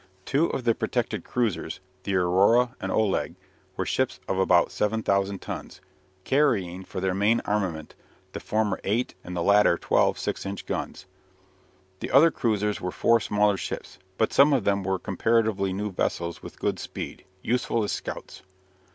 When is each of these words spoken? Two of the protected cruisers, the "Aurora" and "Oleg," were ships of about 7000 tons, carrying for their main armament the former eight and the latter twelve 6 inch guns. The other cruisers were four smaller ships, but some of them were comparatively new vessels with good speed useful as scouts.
Two 0.25 0.47
of 0.47 0.63
the 0.63 0.73
protected 0.73 1.23
cruisers, 1.23 1.79
the 2.05 2.15
"Aurora" 2.15 2.75
and 2.81 2.91
"Oleg," 2.91 3.35
were 3.77 3.85
ships 3.85 4.19
of 4.27 4.39
about 4.39 4.71
7000 4.71 5.37
tons, 5.43 5.79
carrying 6.23 6.83
for 6.83 6.99
their 6.99 7.13
main 7.13 7.39
armament 7.45 7.93
the 8.31 8.39
former 8.39 8.81
eight 8.83 9.13
and 9.23 9.37
the 9.37 9.43
latter 9.43 9.77
twelve 9.77 10.17
6 10.17 10.43
inch 10.43 10.65
guns. 10.65 11.05
The 11.99 12.09
other 12.09 12.31
cruisers 12.31 12.81
were 12.81 12.89
four 12.89 13.19
smaller 13.19 13.57
ships, 13.57 13.99
but 14.17 14.33
some 14.33 14.53
of 14.53 14.63
them 14.63 14.81
were 14.81 14.97
comparatively 14.97 15.71
new 15.71 15.91
vessels 15.91 16.41
with 16.41 16.57
good 16.59 16.79
speed 16.79 17.23
useful 17.43 17.83
as 17.83 17.91
scouts. 17.91 18.41